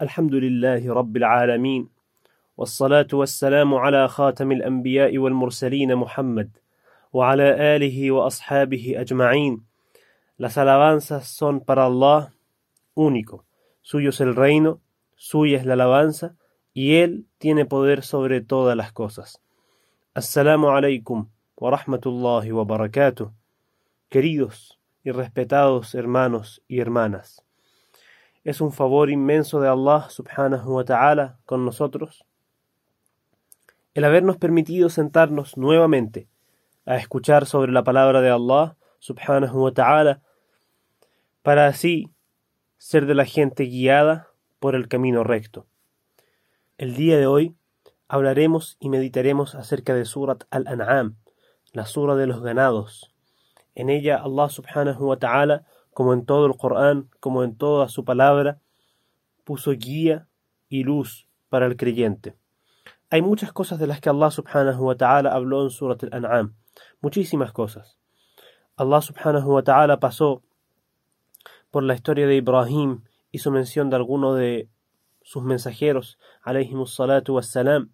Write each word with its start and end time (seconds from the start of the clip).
الحمد 0.00 0.34
لله 0.34 0.92
رب 0.92 1.16
العالمين 1.16 1.88
والصلاة 2.56 3.06
والسلام 3.12 3.74
على 3.74 4.08
خاتم 4.08 4.52
الأنبياء 4.52 5.18
والمرسلين 5.18 5.96
محمد 5.96 6.50
وعلى 7.12 7.76
آله 7.76 8.10
وأصحابه 8.10 8.94
أجمعين 8.96 9.64
Las 10.38 10.58
alabanzas 10.58 11.28
son 11.28 11.60
para 11.60 11.84
Allah 11.84 12.32
único, 12.94 13.44
suyo 13.82 14.10
es 14.10 14.20
el 14.20 14.34
reino, 14.34 14.80
suya 15.14 15.58
es 15.58 15.66
la 15.66 15.74
alabanza, 15.74 16.34
y 16.72 16.94
Él 16.96 17.26
tiene 17.38 17.64
poder 17.64 18.02
sobre 18.02 18.40
todas 18.40 18.76
las 18.76 18.92
cosas. 18.92 19.40
Assalamu 20.14 20.70
alaikum 20.70 21.28
wa 21.56 21.70
rahmatullahi 21.70 22.50
wa 22.50 22.64
barakatuh. 22.64 23.30
Queridos 24.08 24.80
y 25.04 25.12
respetados 25.12 25.94
hermanos 25.94 26.62
y 26.66 26.80
hermanas, 26.80 27.44
es 28.44 28.60
un 28.60 28.72
favor 28.72 29.10
inmenso 29.10 29.60
de 29.60 29.68
Allah 29.68 30.08
subhanahu 30.10 30.76
wa 30.76 30.84
ta'ala 30.84 31.38
con 31.44 31.64
nosotros 31.64 32.24
el 33.94 34.04
habernos 34.04 34.38
permitido 34.38 34.88
sentarnos 34.88 35.56
nuevamente 35.56 36.28
a 36.86 36.96
escuchar 36.96 37.46
sobre 37.46 37.72
la 37.72 37.84
palabra 37.84 38.20
de 38.20 38.30
Allah 38.30 38.76
subhanahu 38.98 39.64
wa 39.64 39.72
ta'ala 39.72 40.22
para 41.42 41.66
así 41.66 42.10
ser 42.78 43.06
de 43.06 43.14
la 43.14 43.24
gente 43.24 43.64
guiada 43.64 44.28
por 44.58 44.74
el 44.74 44.88
camino 44.88 45.24
recto. 45.24 45.66
El 46.78 46.94
día 46.94 47.18
de 47.18 47.26
hoy 47.26 47.54
hablaremos 48.08 48.76
y 48.80 48.88
meditaremos 48.88 49.54
acerca 49.54 49.94
de 49.94 50.04
Surat 50.04 50.44
Al-An'am, 50.50 51.16
la 51.72 51.86
sura 51.86 52.14
de 52.16 52.26
los 52.26 52.42
ganados. 52.42 53.14
En 53.74 53.88
ella 53.88 54.16
Allah 54.16 54.48
subhanahu 54.48 55.04
wa 55.06 55.18
ta'ala, 55.18 55.66
como 55.92 56.14
en 56.14 56.24
todo 56.24 56.46
el 56.46 56.56
Corán, 56.56 57.10
como 57.20 57.44
en 57.44 57.56
toda 57.56 57.88
su 57.88 58.04
palabra, 58.04 58.60
puso 59.44 59.72
guía 59.72 60.28
y 60.68 60.84
luz 60.84 61.26
para 61.48 61.66
el 61.66 61.76
creyente. 61.76 62.36
Hay 63.10 63.20
muchas 63.20 63.52
cosas 63.52 63.78
de 63.78 63.86
las 63.86 64.00
que 64.00 64.08
Allah 64.08 64.30
subhanahu 64.30 64.86
wa 64.86 64.96
ta'ala 64.96 65.32
habló 65.32 65.62
en 65.64 65.70
Surat 65.70 66.02
Al-An'am, 66.04 66.54
muchísimas 67.02 67.52
cosas. 67.52 67.98
Allah 68.76 69.02
subhanahu 69.02 69.52
wa 69.52 69.62
ta'ala 69.62 70.00
pasó 70.00 70.42
por 71.70 71.82
la 71.82 71.94
historia 71.94 72.26
de 72.26 72.36
Ibrahim, 72.36 73.02
hizo 73.30 73.50
mención 73.50 73.90
de 73.90 73.96
alguno 73.96 74.34
de 74.34 74.70
sus 75.22 75.42
mensajeros, 75.42 76.18
alayhimus 76.42 76.94
salatu 76.94 77.34
wassalam. 77.34 77.92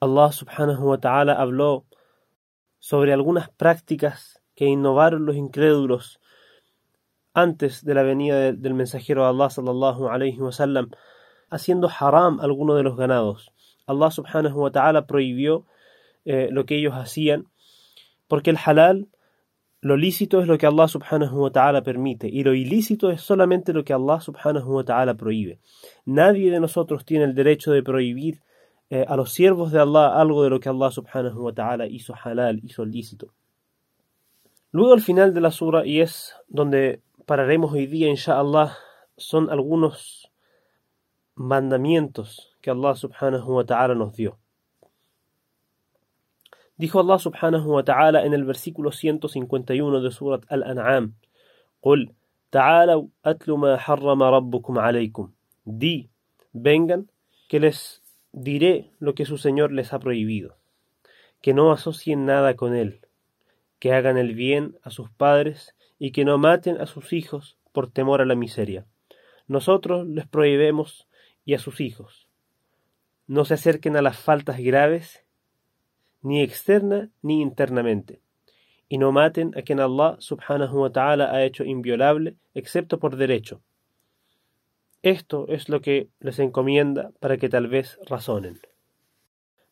Allah 0.00 0.32
subhanahu 0.32 0.90
wa 0.90 0.98
ta'ala 0.98 1.32
habló 1.32 1.86
sobre 2.78 3.12
algunas 3.12 3.48
prácticas 3.48 4.42
que 4.54 4.66
innovaron 4.66 5.24
los 5.24 5.36
incrédulos 5.36 6.20
antes 7.34 7.84
de 7.84 7.94
la 7.94 8.02
venida 8.02 8.52
del 8.52 8.74
mensajero 8.74 9.22
de 9.22 9.28
Allah 9.28 9.50
sallallahu 9.50 10.08
alayhi 10.08 10.40
wasallam, 10.40 10.90
haciendo 11.50 11.88
haram 11.88 12.40
alguno 12.40 12.74
de 12.74 12.82
los 12.82 12.96
ganados. 12.96 13.52
Allah 13.86 14.10
subhanahu 14.10 14.60
wa 14.60 14.70
ta'ala 14.70 15.06
prohibió 15.06 15.66
eh, 16.24 16.48
lo 16.50 16.64
que 16.66 16.76
ellos 16.76 16.94
hacían, 16.94 17.46
porque 18.28 18.50
el 18.50 18.58
halal 18.64 19.08
lo 19.82 19.96
lícito 19.96 20.40
es 20.40 20.46
lo 20.46 20.58
que 20.58 20.66
Allah 20.66 20.86
subhanahu 20.86 21.42
wa 21.42 21.50
ta'ala 21.50 21.82
permite 21.82 22.28
y 22.28 22.44
lo 22.44 22.54
ilícito 22.54 23.10
es 23.10 23.20
solamente 23.20 23.72
lo 23.72 23.82
que 23.82 23.92
Allah 23.92 24.20
subhanahu 24.20 24.76
wa 24.76 24.84
ta'ala 24.84 25.14
prohíbe. 25.14 25.58
Nadie 26.04 26.52
de 26.52 26.60
nosotros 26.60 27.04
tiene 27.04 27.24
el 27.24 27.34
derecho 27.34 27.72
de 27.72 27.82
prohibir 27.82 28.40
eh, 28.90 29.04
a 29.08 29.16
los 29.16 29.32
siervos 29.32 29.72
de 29.72 29.80
Allah 29.80 30.20
algo 30.20 30.44
de 30.44 30.50
lo 30.50 30.60
que 30.60 30.68
Allah 30.68 30.92
subhanahu 30.92 31.42
wa 31.42 31.52
ta'ala 31.52 31.88
hizo 31.88 32.14
halal, 32.14 32.60
hizo 32.62 32.84
lícito. 32.84 33.34
Luego 34.70 34.94
al 34.94 35.00
final 35.00 35.34
de 35.34 35.40
la 35.40 35.50
sura, 35.50 35.84
y 35.84 36.00
es 36.00 36.34
donde 36.46 37.02
pararemos 37.26 37.72
hoy 37.72 37.86
día, 37.86 38.08
inshallah, 38.08 38.76
son 39.16 39.50
algunos 39.50 40.30
mandamientos 41.34 42.56
que 42.60 42.70
Allah 42.70 42.94
subhanahu 42.94 43.56
wa 43.56 43.64
ta'ala 43.64 43.94
nos 43.94 44.14
dio. 44.14 44.38
Dijo 46.76 47.00
Allah 47.00 47.18
subhanahu 47.18 47.74
wa 47.74 47.84
ta'ala 47.84 48.24
en 48.24 48.34
el 48.34 48.44
versículo 48.44 48.92
151 48.92 50.00
de 50.00 50.10
Surat 50.10 50.42
Al-An'am: 50.48 51.14
Qul 51.80 52.14
ta'alaw 52.50 53.10
atlu 53.22 53.56
ma 53.56 53.76
harrama 53.76 54.30
rabbukum. 54.30 54.78
Di, 55.64 56.10
vengan, 56.52 57.10
que 57.48 57.60
les 57.60 58.02
diré 58.32 58.90
lo 58.98 59.14
que 59.14 59.26
su 59.26 59.38
Señor 59.38 59.72
les 59.72 59.92
ha 59.92 59.98
prohibido. 59.98 60.56
Que 61.40 61.54
no 61.54 61.72
asocien 61.72 62.26
nada 62.26 62.56
con 62.56 62.74
él. 62.74 63.00
Que 63.78 63.92
hagan 63.92 64.16
el 64.16 64.34
bien 64.34 64.78
a 64.82 64.90
sus 64.90 65.10
padres 65.10 65.74
y 66.04 66.10
que 66.10 66.24
no 66.24 66.36
maten 66.36 66.80
a 66.80 66.86
sus 66.86 67.12
hijos 67.12 67.56
por 67.70 67.88
temor 67.88 68.20
a 68.20 68.24
la 68.24 68.34
miseria. 68.34 68.86
Nosotros 69.46 70.04
les 70.08 70.26
prohibimos 70.26 71.06
y 71.44 71.54
a 71.54 71.60
sus 71.60 71.80
hijos. 71.80 72.26
No 73.28 73.44
se 73.44 73.54
acerquen 73.54 73.96
a 73.96 74.02
las 74.02 74.18
faltas 74.18 74.58
graves 74.58 75.24
ni 76.20 76.42
externa 76.42 77.10
ni 77.22 77.40
internamente, 77.40 78.20
y 78.88 78.98
no 78.98 79.12
maten 79.12 79.56
a 79.56 79.62
quien 79.62 79.78
Allah 79.78 80.16
subhanahu 80.18 80.80
wa 80.80 80.90
ta'ala 80.90 81.30
ha 81.30 81.44
hecho 81.44 81.62
inviolable, 81.62 82.34
excepto 82.52 82.98
por 82.98 83.14
derecho. 83.14 83.62
Esto 85.02 85.46
es 85.46 85.68
lo 85.68 85.82
que 85.82 86.08
les 86.18 86.40
encomienda 86.40 87.12
para 87.20 87.36
que 87.36 87.48
tal 87.48 87.68
vez 87.68 88.00
razonen. 88.06 88.60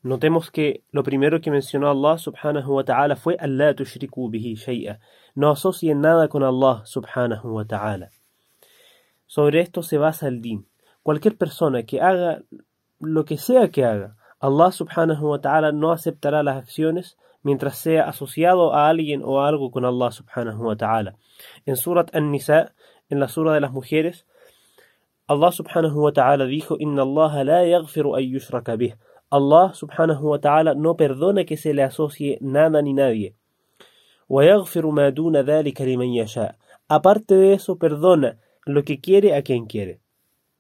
Notemos 0.03 0.51
que 0.51 0.83
lo 0.93 1.03
primero 1.03 1.41
que 1.41 1.51
mencionó 1.51 1.91
Allah 1.91 2.17
subhanahu 2.17 2.75
wa 2.75 2.85
ta'ala 2.85 3.17
fue 3.17 3.37
Allah 3.39 3.75
tushriku 3.75 4.31
bihi 4.31 4.55
shay'a. 4.55 4.99
No 5.35 5.51
asocien 5.51 6.01
nada 6.01 6.29
con 6.29 6.43
Allah 6.43 6.83
subhanahu 6.87 7.45
wa 7.53 7.65
ta'ala. 7.65 8.11
Sobre 9.27 9.61
esto 9.61 9.83
se 9.83 9.99
basa 9.99 10.29
el 10.29 10.41
din. 10.41 10.67
Cualquier 11.03 11.37
persona 11.37 11.83
que 11.83 12.01
haga 12.01 12.43
lo 12.99 13.25
que 13.25 13.37
sea 13.37 13.69
que 13.69 13.85
haga, 13.85 14.17
Allah 14.41 14.73
subhanahu 14.73 15.23
wa 15.23 15.41
ta'ala 15.41 15.73
no 15.73 15.93
aceptará 15.93 16.43
las 16.43 16.57
acciones 16.57 17.19
mientras 17.43 17.77
sea 17.77 18.09
asociado 18.09 18.75
a 18.75 18.89
alguien 18.89 19.23
o 19.25 19.41
a 19.41 19.49
algo 19.49 19.71
con 19.71 19.85
Allah 19.85 20.11
subhanahu 20.11 20.65
wa 20.65 20.77
ta'ala. 20.77 21.17
En 21.67 21.77
Surat 21.77 22.15
An-Nisa, 22.15 22.73
en 23.09 23.21
la 23.21 23.29
sura 23.29 23.53
de 23.53 23.61
las 23.61 23.73
mujeres, 23.73 24.27
Allah 25.27 25.53
subhanahu 25.53 26.03
wa 26.03 26.13
ta'ala 26.13 26.47
dijo, 26.47 26.77
Inna 26.79 27.03
Allah 27.03 27.45
la 27.45 27.67
yaghfiru 27.67 28.17
ay 28.17 28.31
yushraka 28.31 28.77
bih. 28.77 28.95
Allah 29.31 29.73
subhanahu 29.75 30.31
wa 30.31 30.39
ta'ala 30.41 30.75
no 30.75 30.97
perdona 30.97 31.45
que 31.45 31.57
se 31.57 31.73
le 31.73 31.85
asocie 31.85 32.39
nada 32.41 32.83
ni 32.83 32.93
nadie. 32.93 33.37
Aparte 36.89 37.35
de 37.37 37.53
eso, 37.53 37.79
perdona 37.79 38.39
lo 38.67 38.83
que 38.83 39.01
quiere 39.01 39.35
a 39.37 39.43
quien 39.43 39.67
quiere. 39.67 40.01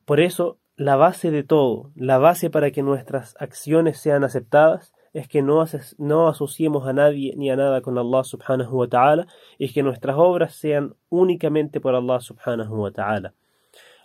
Por 0.04 0.20
eso, 0.20 0.58
la 0.76 0.96
base 0.96 1.30
de 1.30 1.42
todo, 1.42 1.90
la 1.94 2.18
base 2.18 2.50
para 2.50 2.70
que 2.70 2.82
nuestras 2.82 3.34
acciones 3.38 3.98
sean 3.98 4.24
aceptadas, 4.24 4.92
es 5.12 5.26
que 5.28 5.42
no, 5.42 5.60
ases, 5.60 5.96
asociemos 6.28 6.86
a 6.86 6.92
nadie 6.92 7.34
ni 7.36 7.50
a 7.50 7.56
nada 7.56 7.80
con 7.80 7.98
Allah 7.98 8.22
subhanahu 8.22 8.78
wa 8.78 8.88
ta'ala 8.88 9.26
y 9.58 9.72
que 9.72 9.82
nuestras 9.82 10.16
obras 10.16 10.54
sean 10.54 10.94
únicamente 11.08 11.80
por 11.80 11.94
Allah 11.94 12.20
subhanahu 12.20 12.82
wa 12.82 12.90
ta'ala. 12.92 13.34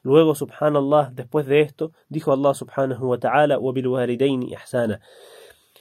Luego, 0.04 0.34
subhanallah, 0.34 1.10
después 1.12 1.47
de 1.47 1.60
esto, 1.60 1.93
dijo 2.09 2.32
Allah 2.32 2.54
subhanahu 2.54 3.09
wa 3.09 3.19
ta'ala, 3.19 3.59
وَبِالْوَالِدَيْنِ 3.59 4.48
ihsana. 4.50 5.00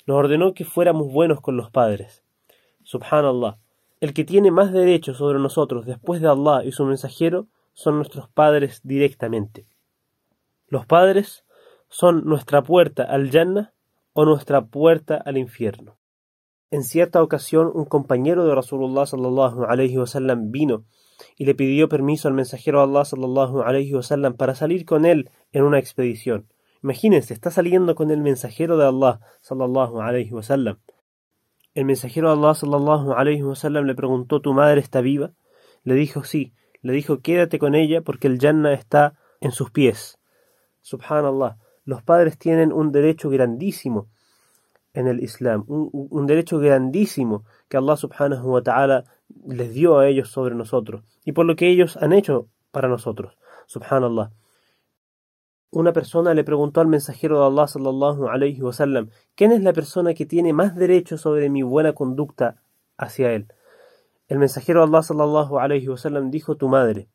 Nos 0.06 0.18
ordenó 0.18 0.54
que 0.54 0.66
fuéramos 0.66 1.12
buenos 1.12 1.42
con 1.42 1.56
los 1.56 1.72
padres. 1.72 2.24
Subhanallah. 2.84 3.58
El 4.02 4.14
que 4.14 4.24
tiene 4.24 4.52
más 4.52 4.72
derechos 4.72 5.18
sobre 5.18 5.40
nosotros 5.40 5.86
después 5.86 6.22
de 6.22 6.30
Allah 6.30 6.64
y 6.64 6.72
su 6.72 6.86
mensajero 6.86 7.48
son 7.74 7.98
nuestros 7.98 8.30
padres 8.30 8.82
directamente. 8.84 9.66
Los 10.68 10.86
padres 10.86 11.46
son 11.90 12.26
nuestra 12.26 12.62
puerta 12.62 13.04
al 13.04 13.30
Jannah 13.30 13.74
o 14.14 14.26
nuestra 14.26 14.66
puerta 14.66 15.16
al 15.16 15.38
infierno. 15.38 15.98
En 16.72 16.84
cierta 16.84 17.24
ocasión, 17.24 17.72
un 17.74 17.86
compañero 17.86 18.46
de 18.46 18.54
Rasulullah 18.54 19.06
sallallahu 19.06 19.64
alayhi 19.64 19.98
wasallam 19.98 20.52
vino 20.52 20.86
y 21.37 21.45
le 21.45 21.55
pidió 21.55 21.89
permiso 21.89 22.29
al 22.29 22.35
mensajero 22.35 22.83
Allah 22.83 23.05
sallallahu 23.05 23.63
alayhi 23.63 23.95
wasallam 23.95 24.35
para 24.35 24.55
salir 24.55 24.85
con 24.85 25.05
él 25.05 25.31
en 25.53 25.65
una 25.65 25.79
expedición. 25.79 26.47
Imagínense, 26.83 27.33
está 27.33 27.51
saliendo 27.51 27.95
con 27.95 28.11
el 28.11 28.21
mensajero 28.21 28.77
de 28.77 28.87
Allah 28.87 29.21
sallallahu 29.41 30.01
alayhi 30.01 30.33
wasallam. 30.33 30.79
El 31.75 31.87
mensajero 31.87 32.29
de 32.29 32.35
Allah 32.35 32.55
sallallahu 32.55 33.13
alayhi 33.13 33.43
wasallam 33.43 33.85
le 33.85 33.95
preguntó: 33.95 34.41
¿Tu 34.41 34.53
madre 34.53 34.81
está 34.81 35.01
viva? 35.01 35.33
Le 35.83 35.95
dijo: 35.95 36.25
Sí. 36.25 36.53
Le 36.83 36.93
dijo: 36.93 37.21
Quédate 37.21 37.59
con 37.59 37.75
ella 37.75 38.03
porque 38.03 38.29
el 38.29 38.39
Jannah 38.39 38.75
está 38.75 39.15
en 39.41 39.51
sus 39.51 39.71
pies. 39.71 40.19
Subhanallah, 40.83 41.57
los 41.85 42.03
padres 42.03 42.39
tienen 42.39 42.73
un 42.73 42.93
derecho 42.93 43.31
grandísimo 43.31 44.09
en 44.93 45.09
el 45.09 45.21
Islam, 45.21 45.65
un, 45.67 46.27
derecho 46.27 46.59
grandísimo 46.59 47.45
que 47.69 47.77
Allah 47.77 47.97
subhanahu 47.97 48.47
wa 48.47 48.63
ta'ala 48.63 49.05
les 49.47 49.73
dio 49.73 49.99
a 49.99 50.09
ellos 50.09 50.31
sobre 50.31 50.55
nosotros 50.55 51.05
y 51.25 51.33
por 51.33 51.47
lo 51.47 51.57
que 51.57 51.69
ellos 51.69 51.97
han 51.97 52.13
hecho 52.13 52.49
para 52.71 52.89
nosotros. 52.89 53.37
Subhanallah. 53.67 54.33
Una 55.71 55.93
persona 55.93 56.35
le 56.35 56.45
preguntó 56.45 56.81
al 56.81 56.87
mensajero 56.87 57.41
de 57.41 57.47
Allah 57.47 57.67
sallallahu 57.67 58.29
alayhi 58.29 58.63
wa 58.63 58.73
sallam, 58.73 59.11
¿quién 59.35 59.51
es 59.53 59.63
la 59.63 59.73
persona 59.73 60.15
que 60.15 60.27
tiene 60.27 60.53
más 60.53 60.77
derecho 60.77 61.19
sobre 61.19 61.51
mi 61.51 61.63
buena 61.63 61.93
conducta 61.93 62.63
hacia 62.97 63.33
él? 63.33 63.49
El 64.29 64.39
mensajero 64.39 64.81
de 64.81 64.87
Allah 64.87 65.03
sallallahu 65.03 65.59
alayhi 65.59 65.89
wa 65.89 65.97
sallam 65.97 66.31
dijo 66.31 66.57
tu 66.57 66.69
madre. 66.69 67.09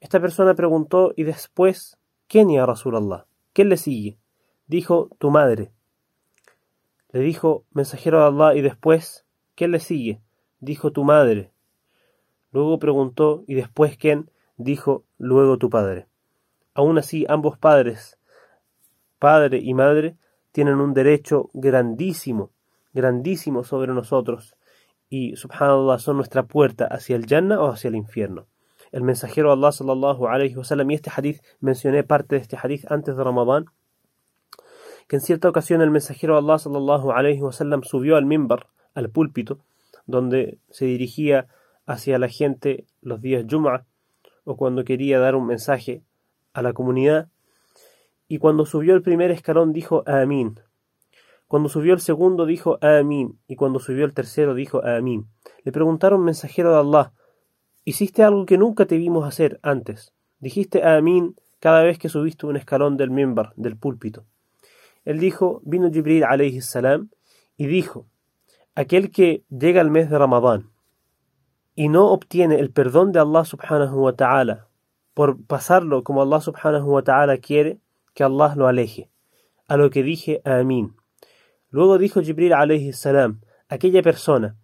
Esta 0.00 0.20
persona 0.20 0.54
preguntó 0.54 1.12
y 1.16 1.24
después 1.24 1.98
¿Quién 2.26 2.50
ya 2.50 2.66
Rasulallah? 2.66 3.26
¿Quién 3.52 3.68
le 3.68 3.76
sigue? 3.76 4.18
Dijo, 4.66 5.10
tu 5.18 5.30
madre. 5.30 5.72
Le 7.12 7.20
dijo, 7.20 7.64
mensajero 7.70 8.20
de 8.20 8.26
Allah, 8.26 8.58
y 8.58 8.62
después, 8.62 9.24
¿quién 9.54 9.70
le 9.70 9.78
sigue? 9.78 10.20
Dijo, 10.64 10.92
tu 10.92 11.04
madre. 11.04 11.50
Luego 12.50 12.78
preguntó, 12.78 13.44
¿y 13.46 13.54
después 13.54 13.98
quién? 13.98 14.30
Dijo, 14.56 15.04
luego 15.18 15.58
tu 15.58 15.68
padre. 15.68 16.06
Aún 16.72 16.96
así, 16.96 17.26
ambos 17.28 17.58
padres, 17.58 18.18
padre 19.18 19.58
y 19.58 19.74
madre, 19.74 20.16
tienen 20.52 20.76
un 20.76 20.94
derecho 20.94 21.50
grandísimo, 21.52 22.50
grandísimo 22.94 23.62
sobre 23.62 23.92
nosotros, 23.92 24.56
y 25.10 25.36
subhanallah 25.36 25.98
son 25.98 26.16
nuestra 26.16 26.44
puerta 26.44 26.86
hacia 26.86 27.16
el 27.16 27.26
Jannah 27.26 27.60
o 27.60 27.68
hacia 27.70 27.88
el 27.88 27.96
infierno. 27.96 28.46
El 28.90 29.02
mensajero 29.02 29.52
Allah 29.52 29.70
sallallahu 29.70 30.28
alayhi 30.28 30.56
wasallam, 30.56 30.90
y 30.90 30.94
este 30.94 31.10
hadith, 31.14 31.42
mencioné 31.60 32.04
parte 32.04 32.36
de 32.36 32.40
este 32.40 32.56
hadith 32.56 32.90
antes 32.90 33.14
de 33.14 33.22
Ramadán, 33.22 33.66
que 35.08 35.16
en 35.16 35.20
cierta 35.20 35.46
ocasión 35.50 35.82
el 35.82 35.90
mensajero 35.90 36.38
Allah 36.38 36.58
sallallahu 36.58 37.12
alayhi 37.12 37.42
wasallam 37.42 37.82
subió 37.82 38.16
al 38.16 38.24
mimbar, 38.24 38.68
al 38.94 39.10
púlpito, 39.10 39.58
donde 40.06 40.58
se 40.70 40.86
dirigía 40.86 41.48
hacia 41.86 42.18
la 42.18 42.28
gente 42.28 42.86
los 43.02 43.20
días 43.20 43.44
Jum'ah 43.48 43.84
o 44.44 44.56
cuando 44.56 44.84
quería 44.84 45.18
dar 45.18 45.34
un 45.34 45.46
mensaje 45.46 46.02
a 46.52 46.62
la 46.62 46.72
comunidad, 46.72 47.28
y 48.28 48.38
cuando 48.38 48.64
subió 48.64 48.94
el 48.94 49.02
primer 49.02 49.30
escalón 49.30 49.72
dijo 49.72 50.02
Amén. 50.06 50.60
Cuando 51.48 51.68
subió 51.68 51.94
el 51.94 52.00
segundo 52.00 52.46
dijo 52.46 52.78
Amén, 52.80 53.38
y 53.48 53.56
cuando 53.56 53.80
subió 53.80 54.04
el 54.04 54.14
tercero 54.14 54.54
dijo 54.54 54.84
Amén. 54.84 55.26
Le 55.62 55.72
preguntaron 55.72 56.24
mensajero 56.24 56.72
de 56.72 56.80
Allah, 56.80 57.12
hiciste 57.84 58.22
algo 58.22 58.46
que 58.46 58.58
nunca 58.58 58.86
te 58.86 58.96
vimos 58.96 59.26
hacer 59.26 59.58
antes. 59.62 60.12
Dijiste 60.38 60.82
Amén 60.84 61.34
cada 61.58 61.82
vez 61.82 61.98
que 61.98 62.08
subiste 62.08 62.46
un 62.46 62.56
escalón 62.56 62.96
del 62.96 63.10
mimbar, 63.10 63.52
del 63.56 63.76
púlpito. 63.76 64.24
Él 65.04 65.18
dijo, 65.18 65.60
vino 65.64 65.90
Jibril 65.90 66.24
alayhi 66.24 66.60
salam 66.60 67.10
y 67.56 67.66
dijo, 67.66 68.06
aquel 68.74 69.10
que 69.10 69.44
llega 69.50 69.80
al 69.80 69.90
mes 69.90 70.10
de 70.10 70.18
Ramadán 70.18 70.70
y 71.74 71.88
no 71.88 72.06
obtiene 72.10 72.60
el 72.60 72.70
perdón 72.70 73.12
de 73.12 73.20
Allah 73.20 73.44
subhanahu 73.44 74.04
wa 74.04 74.12
ta'ala 74.14 74.68
por 75.14 75.44
pasarlo 75.46 76.02
como 76.02 76.22
Allah 76.22 76.40
subhanahu 76.40 76.92
wa 76.92 77.02
ta'ala 77.02 77.38
quiere, 77.38 77.78
que 78.14 78.24
Allah 78.24 78.54
lo 78.56 78.66
aleje. 78.66 79.10
A 79.68 79.76
lo 79.76 79.90
que 79.90 80.02
dije, 80.02 80.42
Amén. 80.44 80.94
Luego 81.70 81.98
dijo 81.98 82.20
Jibril 82.20 82.52
alayhi 82.52 82.92
salam, 82.92 83.40
aquella 83.68 84.02
persona 84.02 84.56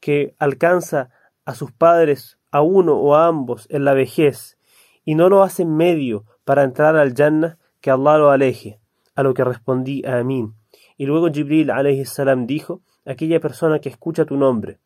que 0.00 0.34
alcanza 0.38 1.10
a 1.44 1.54
sus 1.54 1.72
padres, 1.72 2.38
a 2.50 2.62
uno 2.62 2.94
o 2.96 3.14
a 3.14 3.26
ambos, 3.26 3.66
en 3.70 3.84
la 3.84 3.94
vejez, 3.94 4.58
y 5.04 5.14
no 5.14 5.28
lo 5.28 5.42
hace 5.42 5.64
medio 5.64 6.24
para 6.44 6.64
entrar 6.64 6.96
al 6.96 7.14
Jannah, 7.14 7.58
que 7.80 7.90
Allah 7.90 8.18
lo 8.18 8.30
aleje 8.30 8.80
a 9.14 9.22
lo 9.22 9.34
que 9.34 9.44
respondí 9.44 10.04
Amén. 10.06 10.54
Y 10.96 11.06
luego 11.06 11.30
Jibril 11.30 11.70
alayhi 11.70 12.04
salam 12.04 12.46
dijo, 12.46 12.82
aquella 13.10 13.40
persona 13.40 13.80
que 13.80 13.88
escucha 13.88 14.24
tu 14.24 14.36
nombre 14.36 14.78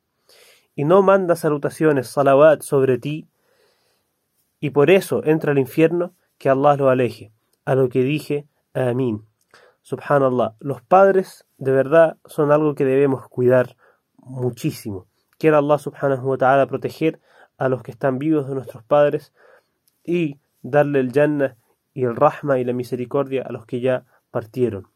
y 0.75 0.85
no 0.85 1.03
manda 1.03 1.37
salutaciones, 1.37 2.09
salawat 2.09 2.63
sobre 2.63 2.99
ti, 2.99 3.29
y 4.61 4.71
por 4.71 4.91
eso 4.91 5.23
entra 5.25 5.53
al 5.53 5.59
infierno, 5.59 6.15
que 6.39 6.49
Allah 6.49 6.77
lo 6.77 6.89
aleje. 6.89 7.33
A 7.65 7.75
lo 7.75 7.89
que 7.89 8.03
dije, 8.03 8.47
Amén. 8.75 9.27
Subhanallah, 9.83 10.55
los 10.61 10.81
padres 10.83 11.45
de 11.59 11.73
verdad 11.73 12.17
son 12.25 12.53
algo 12.53 12.75
que 12.75 12.85
debemos 12.85 13.29
cuidar 13.29 13.77
muchísimo. 14.17 15.07
Quiera 15.39 15.59
Allah 15.59 15.79
subhanahu 15.79 16.31
wa 16.31 16.39
ta'ala 16.39 16.67
proteger 16.67 17.21
a 17.59 17.69
los 17.69 17.83
que 17.83 17.91
están 17.91 18.19
vivos 18.19 18.49
de 18.49 18.55
nuestros 18.55 18.83
padres 18.85 19.35
y 20.05 20.39
darle 20.63 21.01
el 21.01 21.13
Jannah 21.13 21.57
y 21.93 22.05
el 22.05 22.17
Rahma 22.17 22.59
y 22.61 22.65
la 22.65 22.73
misericordia 22.73 23.43
a 23.43 23.53
los 23.53 23.67
que 23.67 23.81
ya 23.81 24.05
partieron. 24.31 24.89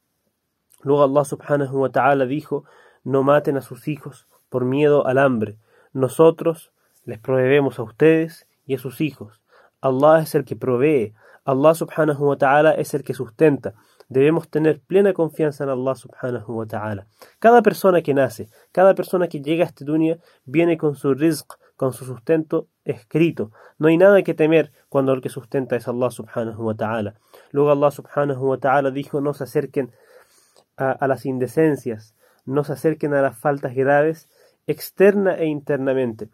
Luego 0.83 1.03
Allah 1.03 1.25
subhanahu 1.25 1.81
wa 1.81 1.91
ta'ala 1.91 2.25
dijo, 2.25 2.65
no 3.07 3.23
maten 3.23 3.57
a 3.57 3.63
sus 3.63 3.87
hijos 3.87 4.27
por 4.49 4.65
miedo 4.65 5.07
al 5.07 5.19
hambre. 5.19 5.57
Nosotros 5.93 6.73
les 7.05 7.19
proveemos 7.21 7.79
a 7.79 7.85
ustedes 7.85 8.49
y 8.67 8.75
a 8.75 8.79
sus 8.79 9.01
hijos. 9.01 9.41
Allah 9.81 10.21
es 10.21 10.35
el 10.35 10.45
que 10.45 10.57
provee. 10.57 11.15
Allah 11.45 11.75
subhanahu 11.75 12.27
wa 12.27 12.37
ta'ala 12.37 12.73
es 12.73 12.95
el 12.95 13.05
que 13.05 13.15
sustenta. 13.15 13.75
Debemos 14.09 14.49
tener 14.49 14.81
plena 14.81 15.13
confianza 15.13 15.63
en 15.63 15.71
Allah 15.71 15.95
subhanahu 15.95 16.53
wa 16.53 16.67
ta'ala. 16.67 17.07
Cada 17.39 17.63
persona 17.63 18.03
que 18.03 18.13
nace, 18.13 18.49
cada 18.73 18.95
persona 18.97 19.29
que 19.29 19.41
llega 19.41 19.65
a 19.65 19.69
este 19.69 19.85
dunya 19.85 20.19
viene 20.45 20.77
con 20.77 20.97
su 20.97 21.15
rizq, 21.15 21.55
con 21.77 21.93
su 21.93 22.05
sustento 22.05 22.67
escrito. 22.85 23.53
No 23.79 23.87
hay 23.87 23.99
nada 23.99 24.23
que 24.23 24.35
temer 24.35 24.73
cuando 24.89 25.13
el 25.13 25.21
que 25.21 25.29
sustenta 25.29 25.77
es 25.77 25.87
Allah 25.87 26.11
subhanahu 26.11 26.61
wa 26.65 26.75
ta'ala. 26.75 27.15
Luego 27.53 27.71
Allah 27.71 27.93
subhanahu 27.93 28.49
wa 28.49 28.59
ta'ala 28.59 28.91
dijo 28.91 29.21
no 29.21 29.33
se 29.33 29.45
acerquen 29.45 29.93
a, 30.77 31.07
las 31.07 31.25
indecencias, 31.25 32.15
no 32.47 32.65
se 32.65 32.73
acerquen 32.73 33.15
a 33.15 33.23
las 33.23 33.39
faltas 33.39 33.75
graves 33.75 34.29
externa 34.67 35.35
e 35.37 35.47
internamente 35.47 36.29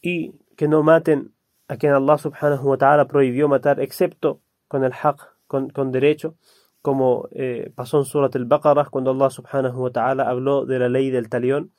y 0.00 0.34
que 0.56 0.68
no 0.68 0.82
maten 0.82 1.32
a 1.68 1.76
quien 1.76 1.92
Allah 1.92 2.18
subhanahu 2.18 2.68
wa 2.68 2.78
ta'ala 2.78 3.08
prohibió 3.08 3.48
matar 3.48 3.80
excepto 3.80 4.40
con 4.68 4.84
el 4.84 4.92
haq, 4.92 5.20
con, 5.46 5.70
con 5.70 5.90
derecho 5.90 6.36
como 6.80 7.28
eh, 7.32 7.72
pasó 7.74 7.98
en 7.98 8.04
Surat 8.04 8.36
al-Baqarah 8.36 8.90
cuando 8.90 9.10
Allah 9.10 9.30
subhanahu 9.30 9.82
wa 9.82 9.90
ta'ala 9.90 10.28
habló 10.28 10.64
de 10.64 10.78
la 10.78 10.88
ley 10.88 11.10
del 11.10 11.28
talión 11.28 11.72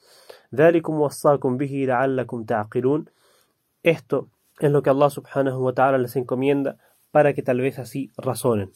esto 3.84 4.30
es 4.60 4.72
lo 4.72 4.82
que 4.82 4.90
Allah 4.90 5.10
subhanahu 5.10 5.64
wa 5.64 5.74
ta'ala 5.74 5.98
les 5.98 6.16
encomienda 6.16 6.78
para 7.12 7.34
que 7.34 7.44
tal 7.44 7.62
vez 7.62 7.80
así 7.80 8.12
razonen. 8.18 8.72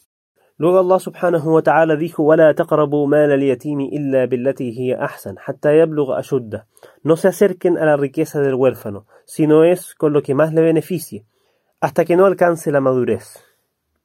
Luego 0.60 0.78
Allah 0.78 0.98
subhanahu 0.98 1.54
wa 1.54 1.62
ta'ala 1.62 1.96
dijo 1.96 2.22
وَلَا 2.22 2.52
تَقْرَبُوا 2.52 3.06
مَالَ 3.06 3.30
الْيَتِيمِ 3.32 3.80
إِلَّا 3.92 4.24
بِالَّتِي 4.24 4.72
هِيَ 4.72 4.96
أَحْسَنُ 4.96 5.38
حَتَّى 5.38 5.78
يَبْلُغَ 5.78 6.18
أَشُدَّهُ 6.18 6.64
No 7.02 7.16
se 7.16 7.28
acerquen 7.28 7.76
a 7.76 7.84
la 7.84 7.98
riqueza 7.98 8.40
del 8.40 8.54
huérfano, 8.54 9.06
sino 9.26 9.64
es 9.64 9.94
con 9.94 10.14
lo 10.14 10.22
que 10.22 10.34
más 10.34 10.54
le 10.54 10.62
beneficie, 10.62 11.26
hasta 11.80 12.06
que 12.06 12.16
no 12.16 12.24
alcance 12.24 12.72
la 12.72 12.80
madurez, 12.80 13.44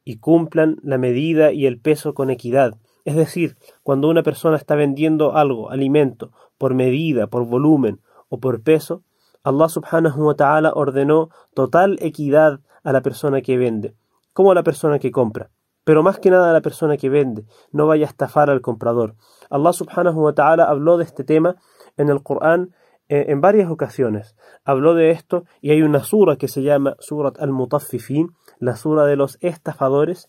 y 0.04 0.18
cumplan 0.18 0.76
la 0.84 0.98
medida 0.98 1.54
y 1.54 1.68
el 1.68 1.80
peso 1.80 2.14
con 2.14 2.30
equidad. 2.30 2.76
Es 3.06 3.16
decir, 3.16 3.56
cuando 3.82 4.10
una 4.10 4.22
persona 4.22 4.58
está 4.58 4.76
vendiendo 4.76 5.38
algo, 5.38 5.72
alimento, 5.72 6.34
por 6.58 6.74
medida, 6.74 7.28
por 7.28 7.46
volumen 7.46 8.02
o 8.28 8.40
por 8.40 8.62
peso, 8.62 9.04
Allah 9.44 9.70
subhanahu 9.70 10.28
wa 10.28 10.36
ta'ala 10.36 10.74
ordenó 10.76 11.30
total 11.54 11.98
equidad 12.02 12.60
a 12.84 12.92
la 12.92 13.02
persona 13.02 13.42
que 13.42 13.58
vende, 13.58 13.96
como 14.34 14.52
a 14.52 14.56
la 14.56 14.64
persona 14.64 15.00
que 15.00 15.12
compra. 15.12 15.50
Pero 15.87 16.03
más 16.03 16.19
que 16.19 16.31
nada 16.31 16.51
a 16.51 16.53
la 16.53 16.63
persona 16.63 16.97
que 16.97 17.09
vende, 17.09 17.45
no 17.71 17.87
vaya 17.87 18.07
a 18.07 18.09
estafar 18.09 18.51
al 18.51 18.61
comprador. 18.61 19.15
Allah 19.51 19.73
subhanahu 19.73 20.21
wa 20.21 20.35
ta'ala 20.35 20.65
habló 20.65 20.99
de 20.99 21.05
este 21.05 21.23
tema 21.23 21.55
en 21.97 22.09
el 22.09 22.25
Corán 22.25 22.75
eh, 23.09 23.27
en 23.29 23.41
varias 23.41 23.71
ocasiones. 23.71 24.35
Habló 24.65 24.95
de 24.95 25.13
esto 25.13 25.45
y 25.61 25.71
hay 25.71 25.83
una 25.83 26.03
sura 26.03 26.35
que 26.35 26.49
se 26.49 26.65
llama 26.65 26.97
Surat 26.99 27.41
al-Mutaffifin, 27.41 28.35
la 28.59 28.75
sura 28.75 29.07
de 29.07 29.15
los 29.15 29.39
estafadores, 29.43 30.29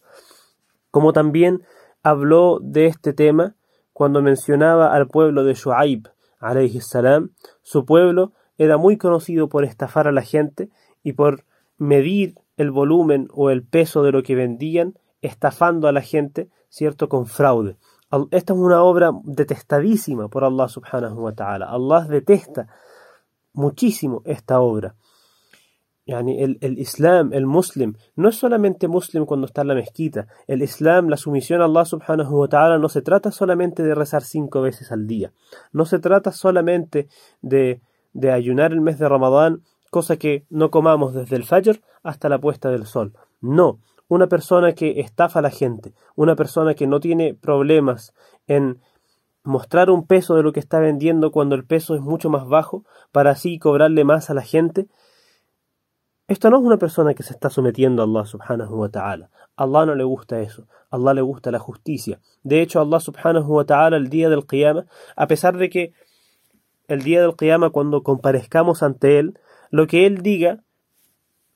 como 0.92 1.12
también 1.12 1.64
habló 2.04 2.60
de 2.62 2.86
este 2.86 3.14
tema 3.14 3.56
cuando 3.94 4.22
mencionaba 4.22 4.94
al 4.94 5.08
pueblo 5.08 5.44
de 5.44 5.56
Shu'aib, 5.56 6.12
alayhi 6.40 6.82
salam, 6.82 7.32
su 7.64 7.84
pueblo 7.84 8.34
era 8.60 8.78
muy 8.78 8.98
conocido 8.98 9.50
por 9.50 9.64
estafar 9.64 10.08
a 10.08 10.12
la 10.12 10.22
gente 10.22 10.70
y 11.02 11.14
por 11.14 11.46
medir 11.80 12.36
el 12.58 12.70
volumen 12.70 13.28
o 13.32 13.50
el 13.50 13.64
peso 13.64 14.04
de 14.04 14.12
lo 14.12 14.22
que 14.22 14.36
vendían, 14.36 15.00
estafando 15.22 15.88
a 15.88 15.92
la 15.92 16.02
gente, 16.02 16.50
¿cierto?, 16.70 17.10
con 17.10 17.26
fraude. 17.26 17.78
Esta 18.32 18.54
es 18.54 18.60
una 18.60 18.84
obra 18.84 19.12
detestadísima 19.24 20.30
por 20.30 20.44
Allah 20.44 20.68
subhanahu 20.68 21.20
wa 21.20 21.34
ta'ala. 21.34 21.66
Allah 21.70 22.06
detesta 22.08 22.68
muchísimo 23.54 24.22
esta 24.26 24.62
obra. 24.62 24.96
el, 26.06 26.58
el, 26.62 26.80
Islam, 26.80 27.34
el 27.34 27.46
Muslim, 27.46 27.96
no 28.16 28.30
es 28.30 28.36
solamente 28.36 28.88
Muslim 28.88 29.26
cuando 29.26 29.46
está 29.46 29.62
en 29.62 29.68
la 29.68 29.76
mezquita. 29.76 30.28
El 30.48 30.62
Islam, 30.62 31.10
la 31.10 31.18
sumisión 31.18 31.62
a 31.62 31.66
Allah 31.66 31.84
subhanahu 31.84 32.40
wa 32.40 32.48
ta'ala, 32.48 32.78
no 32.78 32.88
se 32.88 33.02
trata 33.02 33.32
solamente 33.32 33.84
de 33.84 33.94
rezar 33.94 34.24
cinco 34.24 34.62
veces 34.62 34.92
al 34.92 35.06
día. 35.06 35.34
No 35.74 35.86
se 35.86 36.00
trata 36.00 36.32
solamente 36.32 37.10
de 37.42 37.82
de 38.18 38.32
ayunar 38.32 38.72
el 38.72 38.82
mes 38.82 38.98
de 38.98 39.08
Ramadán, 39.08 39.62
cosa 39.92 40.18
que 40.18 40.46
no 40.50 40.72
comamos 40.72 41.14
desde 41.14 41.36
el 41.36 41.44
Fajr 41.44 41.82
hasta 42.02 42.30
la 42.30 42.40
puesta 42.40 42.72
del 42.72 42.88
sol. 42.88 43.14
No, 43.42 43.80
una 44.08 44.28
persona 44.28 44.74
que 44.74 45.00
estafa 45.00 45.40
a 45.40 45.42
la 45.42 45.50
gente, 45.50 45.94
una 46.16 46.36
persona 46.36 46.74
que 46.74 46.88
no 46.88 47.00
tiene 47.00 47.34
problemas 47.34 48.14
en 48.48 48.80
mostrar 49.44 49.90
un 49.90 50.06
peso 50.06 50.36
de 50.36 50.44
lo 50.44 50.52
que 50.52 50.60
está 50.60 50.80
vendiendo 50.80 51.32
cuando 51.32 51.56
el 51.56 51.66
peso 51.66 51.96
es 51.96 52.02
mucho 52.02 52.30
más 52.30 52.48
bajo 52.48 52.84
para 53.12 53.32
así 53.32 53.60
cobrarle 53.60 54.04
más 54.04 54.30
a 54.30 54.34
la 54.34 54.42
gente. 54.42 54.88
Esto 56.28 56.50
no 56.50 56.58
es 56.58 56.64
una 56.64 56.78
persona 56.78 57.14
que 57.14 57.24
se 57.24 57.34
está 57.34 57.50
sometiendo 57.50 58.02
a 58.02 58.06
Allah 58.06 58.26
subhanahu 58.26 58.76
wa 58.76 58.90
ta'ala. 58.90 59.30
Allah 59.56 59.86
no 59.86 59.96
le 59.96 60.04
gusta 60.04 60.42
eso. 60.42 60.68
Allah 60.90 61.14
le 61.14 61.22
gusta 61.22 61.52
la 61.52 61.60
justicia. 61.60 62.20
De 62.44 62.62
hecho, 62.62 62.82
Allah 62.82 63.00
subhanahu 63.00 63.56
wa 63.56 63.66
ta'ala 63.66 63.96
el 63.96 64.10
día 64.10 64.30
del 64.30 64.46
Qiyamah, 64.46 64.86
a 65.16 65.28
pesar 65.28 65.58
de 65.58 65.70
que 65.70 65.94
el 66.90 67.04
día 67.04 67.22
del 67.22 67.36
Qiyamah, 67.36 67.70
cuando 67.70 68.04
comparezcamos 68.04 68.84
ante 68.84 69.20
Él, 69.20 69.40
lo 69.72 69.88
que 69.88 70.06
Él 70.06 70.22
diga 70.22 70.64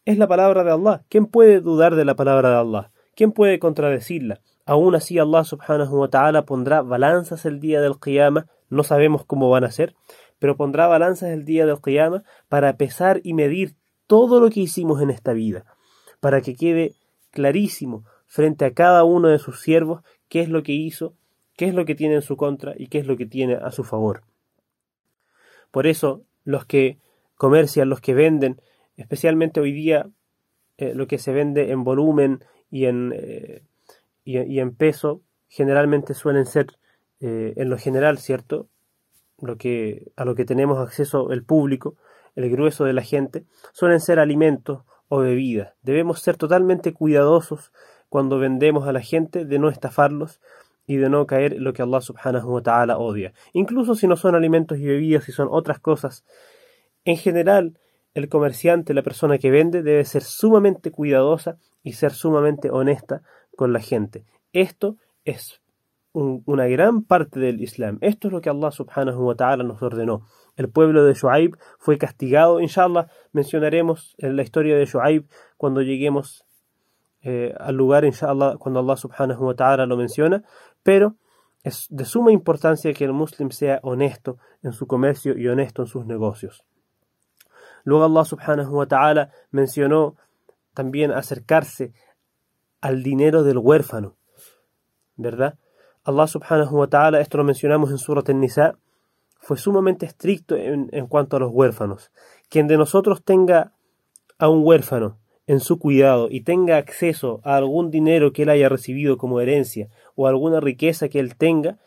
es 0.06 0.18
la 0.18 0.28
palabra 0.28 0.64
de 0.64 0.72
Allah. 0.72 1.04
¿Quién 1.10 1.26
puede 1.26 1.62
dudar 1.62 1.96
de 1.96 2.06
la 2.06 2.16
palabra 2.16 2.50
de 2.50 2.56
Allah? 2.56 2.92
¿quién 3.16 3.32
puede 3.32 3.60
contradecirla? 3.60 4.42
Aún 4.66 4.96
así 4.96 5.20
Allah 5.20 5.44
subhanahu 5.44 6.00
wa 6.00 6.10
ta'ala 6.10 6.46
pondrá 6.46 6.82
balanzas 6.82 7.46
el 7.46 7.60
día 7.60 7.82
del 7.82 8.00
Qiyamah, 8.00 8.48
no 8.70 8.84
sabemos 8.84 9.26
cómo 9.26 9.50
van 9.50 9.64
a 9.64 9.72
ser, 9.72 9.96
pero 10.40 10.58
pondrá 10.58 10.88
balanzas 10.88 11.30
el 11.30 11.46
día 11.46 11.66
del 11.66 11.82
Qiyamah 11.82 12.24
para 12.48 12.78
pesar 12.78 13.22
y 13.24 13.34
medir 13.34 13.76
todo 14.08 14.40
lo 14.40 14.50
que 14.50 14.62
hicimos 14.62 15.02
en 15.02 15.10
esta 15.10 15.34
vida, 15.34 15.66
para 16.20 16.42
que 16.42 16.56
quede 16.56 16.96
clarísimo 17.32 18.06
frente 18.26 18.66
a 18.66 18.74
cada 18.74 19.04
uno 19.04 19.28
de 19.28 19.40
sus 19.40 19.62
siervos 19.62 20.02
qué 20.28 20.42
es 20.42 20.50
lo 20.50 20.64
que 20.64 20.74
hizo, 20.74 21.14
qué 21.56 21.66
es 21.66 21.76
lo 21.76 21.86
que 21.86 21.96
tiene 21.96 22.16
en 22.16 22.22
su 22.22 22.38
contra 22.38 22.74
y 22.76 22.88
qué 22.88 22.98
es 22.98 23.06
lo 23.06 23.18
que 23.18 23.26
tiene 23.26 23.56
a 23.56 23.72
su 23.72 23.84
favor. 23.84 24.24
Por 25.70 25.88
eso, 25.88 26.24
los 26.44 26.66
que 26.66 26.98
comercian, 27.36 27.90
los 27.90 28.02
que 28.02 28.14
venden, 28.14 28.62
especialmente 28.98 29.60
hoy 29.60 29.72
día 29.72 30.10
eh, 30.78 30.94
lo 30.96 31.08
que 31.08 31.18
se 31.18 31.32
vende 31.32 31.72
en 31.72 31.84
volumen 31.84 32.44
y 32.70 32.86
en, 32.86 33.14
eh, 33.16 33.64
y, 34.24 34.60
en 34.60 34.76
peso, 34.76 35.22
generalmente 35.48 36.14
suelen 36.14 36.46
ser, 36.46 36.68
eh, 37.20 37.54
en 37.56 37.70
lo 37.70 37.78
general, 37.78 38.18
¿cierto? 38.18 38.68
Lo 39.40 39.58
que, 39.58 40.12
a 40.16 40.26
lo 40.26 40.36
que 40.36 40.46
tenemos 40.46 40.80
acceso 40.80 41.32
el 41.32 41.44
público, 41.44 41.96
el 42.36 42.50
grueso 42.50 42.86
de 42.86 42.94
la 42.94 43.02
gente, 43.02 43.46
suelen 43.74 44.00
ser 44.00 44.20
alimentos 44.20 44.84
o 45.10 45.20
bebidas. 45.20 45.74
Debemos 45.82 46.22
ser 46.22 46.38
totalmente 46.38 46.94
cuidadosos 46.94 47.72
cuando 48.10 48.40
vendemos 48.40 48.88
a 48.88 48.94
la 48.94 49.02
gente 49.02 49.46
de 49.46 49.60
no 49.60 49.70
estafarlos 49.70 50.40
y 50.88 50.98
de 50.98 51.10
no 51.10 51.26
caer 51.28 51.54
en 51.54 51.64
lo 51.64 51.74
que 51.74 51.82
Allah 51.82 52.02
subhanahu 52.02 52.56
wa 52.56 52.62
ta'ala 52.62 52.98
odia. 52.98 53.34
Incluso 53.54 53.96
si 53.96 54.08
no 54.08 54.16
son 54.16 54.36
alimentos 54.36 54.78
y 54.78 54.86
bebidas, 54.86 55.26
si 55.26 55.32
son 55.32 55.48
otras 55.52 55.80
cosas. 55.80 56.26
En 57.06 57.18
general, 57.18 57.78
el 58.14 58.30
comerciante, 58.30 58.94
la 58.94 59.04
persona 59.04 59.38
que 59.38 59.52
vende, 59.52 59.84
debe 59.84 60.06
ser 60.06 60.24
sumamente 60.24 60.92
cuidadosa 60.92 61.58
y 61.84 61.94
ser 61.94 62.12
sumamente 62.12 62.70
honesta 62.70 63.22
con 63.56 63.74
la 63.74 63.80
gente. 63.80 64.26
Esto 64.54 64.98
es 65.26 65.62
una 66.14 66.68
gran 66.68 67.04
parte 67.04 67.40
del 67.40 67.62
Islam. 67.62 67.98
Esto 68.02 68.28
es 68.28 68.34
lo 68.34 68.42
que 68.42 68.50
Allah 68.50 68.72
subhanahu 68.72 69.28
wa 69.28 69.36
ta'ala 69.36 69.64
nos 69.64 69.82
ordenó. 69.82 70.28
El 70.58 70.70
pueblo 70.70 71.06
de 71.06 71.14
Shu'aib 71.14 71.58
fue 71.80 71.98
castigado. 71.98 72.60
Inshallah, 72.60 73.08
mencionaremos 73.32 74.16
en 74.18 74.36
la 74.36 74.44
historia 74.44 74.76
de 74.76 74.86
Shu'aib 74.86 75.26
cuando 75.58 75.82
lleguemos 75.82 76.44
eh, 77.24 77.54
al 77.58 77.76
lugar, 77.76 78.04
inshallah, 78.04 78.58
cuando 78.58 78.82
Allah 78.82 78.98
subhanahu 78.98 79.46
wa 79.46 79.56
ta'ala 79.56 79.86
lo 79.86 79.96
menciona. 79.96 80.44
Pero 80.84 81.16
es 81.64 81.88
de 81.90 82.04
suma 82.04 82.32
importancia 82.34 82.94
que 82.94 83.06
el 83.06 83.14
muslim 83.14 83.52
sea 83.52 83.80
honesto 83.84 84.38
en 84.64 84.74
su 84.74 84.88
comercio 84.88 85.38
y 85.38 85.48
honesto 85.48 85.84
en 85.84 85.88
sus 85.88 86.06
negocios. 86.06 86.66
Luego 87.84 88.06
Allah 88.06 88.26
subhanahu 88.26 88.76
wa 88.76 88.86
ta'ala 88.88 89.32
mencionó 89.52 90.16
también 90.74 91.12
acercarse 91.12 91.94
al 92.80 93.04
dinero 93.04 93.44
del 93.44 93.58
huérfano. 93.58 94.16
¿Verdad? 95.16 95.58
Allah 96.04 96.28
subhanahu 96.28 96.78
wa 96.78 96.88
ta'ala, 96.88 97.22
esto 97.22 97.38
lo 97.38 97.44
mencionamos 97.44 97.92
en 97.92 97.98
Surat 97.98 98.28
al-Nisa, 98.30 98.78
fue 99.40 99.58
sumamente 99.58 100.06
estricto 100.06 100.56
en, 100.56 100.90
en, 100.92 101.08
cuanto 101.08 101.38
a 101.38 101.40
los 101.40 101.52
huérfanos. 101.52 102.12
Quien 102.50 102.68
de 102.68 102.78
nosotros 102.78 103.24
tenga 103.24 103.74
a 104.38 104.50
un 104.50 104.62
huérfano 104.64 105.18
en 105.48 105.60
su 105.60 105.80
cuidado 105.80 106.28
y 106.30 106.42
tenga 106.42 106.78
acceso 106.78 107.42
a 107.44 107.56
algún 107.56 107.92
dinero 107.92 108.34
que 108.34 108.44
él 108.44 108.50
haya 108.50 108.70
recibido 108.70 109.18
como 109.18 109.42
herencia 109.42 109.90
o 110.16 110.28
alguna 110.28 110.60
riqueza 110.60 111.10
que 111.10 111.20
él 111.20 111.36
tenga 111.36 111.78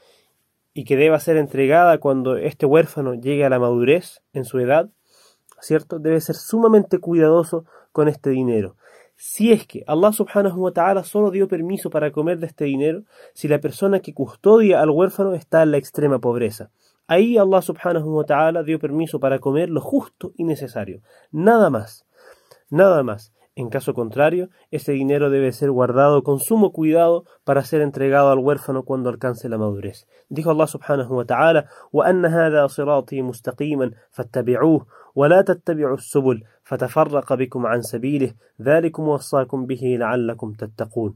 y 0.74 0.84
que 0.84 0.96
deba 0.96 1.20
ser 1.20 1.36
entregada 1.36 1.98
cuando 1.98 2.36
este 2.36 2.66
huérfano 2.66 3.14
llegue 3.14 3.44
a 3.44 3.48
la 3.48 3.60
madurez 3.60 4.22
en 4.32 4.44
su 4.44 4.58
edad, 4.58 4.90
¿cierto? 5.64 5.98
Debe 5.98 6.20
ser 6.20 6.36
sumamente 6.36 6.98
cuidadoso 6.98 7.64
con 7.92 8.08
este 8.08 8.30
dinero. 8.30 8.76
Si 9.16 9.52
es 9.52 9.66
que 9.66 9.84
Allah 9.86 10.12
subhanahu 10.12 10.60
wa 10.60 10.72
ta'ala 10.72 11.04
solo 11.04 11.30
dio 11.30 11.48
permiso 11.48 11.88
para 11.88 12.10
comer 12.10 12.38
de 12.38 12.46
este 12.46 12.64
dinero, 12.64 13.04
si 13.32 13.48
la 13.48 13.60
persona 13.60 14.00
que 14.00 14.12
custodia 14.12 14.80
al 14.80 14.90
huérfano 14.90 15.34
está 15.34 15.62
en 15.62 15.70
la 15.70 15.78
extrema 15.78 16.18
pobreza. 16.18 16.70
Ahí 17.06 17.38
Allah 17.38 17.62
subhanahu 17.62 18.16
wa 18.16 18.24
ta'ala 18.24 18.62
dio 18.62 18.78
permiso 18.78 19.20
para 19.20 19.38
comer 19.38 19.70
lo 19.70 19.80
justo 19.80 20.32
y 20.36 20.44
necesario. 20.44 21.00
Nada 21.30 21.70
más. 21.70 22.06
Nada 22.70 23.02
más. 23.02 23.32
En 23.55 23.69
caso 23.69 23.93
contrario, 23.93 24.49
ese 24.71 24.93
dinero 24.93 25.29
debe 25.29 25.51
ser 25.51 25.69
guardado 25.69 26.23
con 26.23 26.39
sumo 26.39 26.71
cuidado 26.71 27.25
para 27.43 27.63
ser 27.63 27.81
entregado 27.81 28.31
al 28.31 28.39
huérfano 28.39 28.83
cuando 28.83 29.09
alcance 29.09 29.49
la 29.49 29.57
madurez. 29.57 30.07
Dijo 30.29 30.51
Allah 30.51 30.67
subhanahu 30.67 31.13
wa 31.13 31.25
ta'ala, 31.25 31.65
وَأَنَّ 31.91 32.25
هَذَا 32.25 32.67
صِرَاطِي 32.67 33.21
مُسْتَقِيمًا 33.21 33.91
فَاتَّبِعُوهُ 34.11 34.85
وَلَا 35.15 35.41
تَتَّبِعُوا 35.41 35.97
السُّبُلَ 35.97 36.43
فَتَفَرَّقَ 36.63 37.33
بِكُمْ 37.33 37.65
عَنْ 37.65 37.81
سَبِيلِهِ 37.81 38.33
ذَلِكُمْ 38.61 39.03
وَصَّاكُمْ 39.03 39.65
بِهِ 39.65 39.97
لَعَلَّكُمْ 39.99 40.53
تَتَّقُونَ 40.53 41.13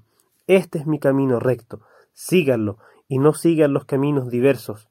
Este 0.47 0.79
es 0.79 0.85
mi 0.85 0.99
camino 0.99 1.39
recto, 1.39 1.79
síganlo, 2.11 2.77
y 3.07 3.19
no 3.19 3.33
sigan 3.33 3.71
los 3.71 3.85
caminos 3.85 4.29
diversos, 4.29 4.89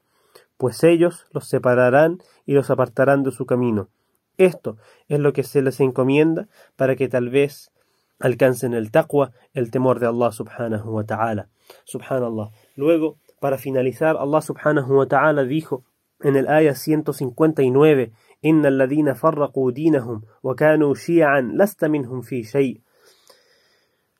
pues 0.57 0.83
ellos 0.83 1.27
los 1.31 1.47
separarán 1.47 2.17
y 2.47 2.53
los 2.53 2.71
apartarán 2.71 3.21
de 3.21 3.31
su 3.31 3.45
camino 3.45 3.89
esto 4.38 4.78
es 5.08 5.18
lo 5.18 5.32
que 5.32 5.42
se 5.42 5.60
les 5.60 5.80
encomienda 5.80 6.48
para 6.76 6.96
que 6.96 7.08
tal 7.08 7.28
vez 7.28 7.70
alcancen 8.18 8.74
el 8.74 8.90
taqwa, 8.90 9.32
el 9.52 9.70
temor 9.70 10.00
de 10.00 10.06
Allah 10.06 10.32
subhanahu 10.32 10.90
wa 10.90 11.04
ta'ala. 11.04 11.48
Subhanallah. 11.84 12.50
Luego, 12.76 13.18
para 13.40 13.58
finalizar, 13.58 14.16
Allah 14.16 14.40
subhanahu 14.40 14.96
wa 14.96 15.06
ta'ala 15.06 15.44
dijo 15.44 15.84
en 16.20 16.36
el 16.36 16.48
ayah 16.48 16.74
159, 16.74 18.12
Inna 18.42 18.68
alladhina 18.68 19.14
farraqu 19.14 19.72
dinahum 19.72 20.22
wa 20.42 20.54
kanu 20.54 20.94
shi'an 20.94 21.56
lasta 21.56 21.88
minhum 21.88 22.22
fi 22.22 22.42
shay. 22.42 22.82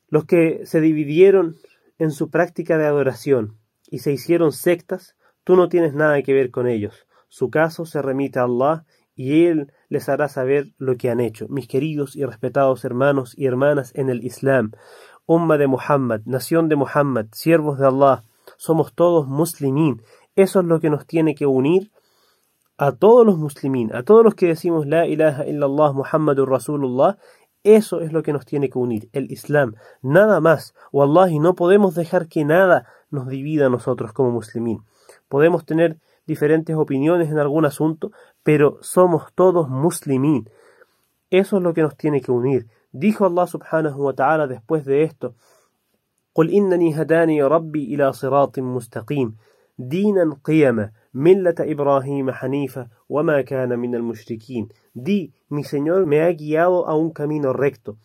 Los 0.09 0.25
que 0.25 0.65
se 0.65 0.81
dividieron 0.81 1.55
en 1.97 2.11
su 2.11 2.29
práctica 2.29 2.77
de 2.77 2.85
adoración 2.85 3.57
y 3.89 3.99
se 3.99 4.11
hicieron 4.11 4.51
sectas, 4.51 5.15
tú 5.43 5.55
no 5.55 5.69
tienes 5.69 5.93
nada 5.93 6.21
que 6.21 6.33
ver 6.33 6.51
con 6.51 6.67
ellos. 6.67 7.05
Su 7.27 7.49
caso 7.49 7.85
se 7.85 8.01
remite 8.01 8.39
a 8.39 8.43
Allah 8.43 8.85
y 9.19 9.47
Él 9.47 9.73
les 9.89 10.07
hará 10.07 10.29
saber 10.29 10.71
lo 10.77 10.95
que 10.95 11.09
han 11.09 11.19
hecho. 11.19 11.45
Mis 11.49 11.67
queridos 11.67 12.15
y 12.15 12.23
respetados 12.23 12.85
hermanos 12.85 13.33
y 13.37 13.47
hermanas 13.47 13.91
en 13.93 14.09
el 14.09 14.23
Islam, 14.23 14.71
Umma 15.25 15.57
de 15.57 15.67
Muhammad, 15.67 16.21
nación 16.23 16.69
de 16.69 16.77
Muhammad, 16.77 17.25
siervos 17.33 17.79
de 17.79 17.87
Allah, 17.87 18.23
somos 18.55 18.93
todos 18.93 19.27
muslimín. 19.27 20.01
Eso 20.37 20.61
es 20.61 20.65
lo 20.65 20.79
que 20.79 20.89
nos 20.89 21.05
tiene 21.05 21.35
que 21.35 21.45
unir 21.45 21.91
a 22.77 22.93
todos 22.93 23.25
los 23.25 23.37
muslimín, 23.37 23.93
a 23.93 24.03
todos 24.03 24.23
los 24.23 24.35
que 24.35 24.47
decimos 24.47 24.87
La 24.87 25.05
ilaha 25.05 25.45
illallah 25.45 25.91
Muhammadur 25.91 26.49
Rasulullah. 26.49 27.17
Eso 27.65 27.99
es 27.99 28.13
lo 28.13 28.23
que 28.23 28.31
nos 28.31 28.45
tiene 28.45 28.69
que 28.69 28.77
unir, 28.77 29.09
el 29.11 29.29
Islam, 29.33 29.75
nada 30.01 30.39
más. 30.39 30.73
Wallahi, 30.93 31.39
no 31.39 31.55
podemos 31.55 31.93
dejar 31.93 32.29
que 32.29 32.45
nada 32.45 32.87
nos 33.11 33.27
divida 33.27 33.65
a 33.65 33.69
nosotros 33.69 34.13
como 34.13 34.31
muslimín. 34.31 34.85
Podemos 35.27 35.65
tener 35.65 35.97
diferentes 36.28 36.76
opiniones 36.76 37.30
en 37.30 37.38
algún 37.38 37.64
asunto, 37.64 38.12
pero 38.42 38.78
somos 38.80 39.32
todos 39.34 39.68
muslimín. 39.68 40.48
Eso 41.30 41.56
es 41.56 41.62
lo 41.62 41.74
que 41.74 41.82
nos 41.82 41.96
tiene 41.96 42.20
que 42.20 42.32
unir. 42.32 42.66
Dijo 42.92 43.26
Allah 43.26 43.46
subhanahu 43.46 44.04
wa 44.04 44.14
ta'ala 44.14 44.46
después 44.46 44.84
de 44.84 45.02
esto, 45.02 45.34
قل 46.34 46.50
إنني 46.50 47.00
هداني 47.00 47.42
ربي 47.42 47.94
إلى 47.94 48.12
صراط 48.12 48.58
مستقيم 48.58 49.36
دينا 49.78 50.36
قيما 50.44 50.90
ملة 51.14 51.54
إبراهيم 51.60 52.30
حنيفة 52.30 52.88
وما 53.08 53.40
كان 53.40 53.78
من 53.78 53.94
المشركين 53.94 54.68
Di, 54.94 55.32
mi 55.48 55.64
Señor 55.64 56.06
me 56.06 56.22
ha 56.22 56.30
guiado 56.32 56.86
a 56.88 56.96
un 56.96 57.10
camino 57.10 57.52
recto, 57.52 57.98